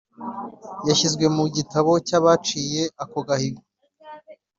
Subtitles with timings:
[0.87, 3.61] yashyizwe mu Gitabo cyaba ciye ako gahigo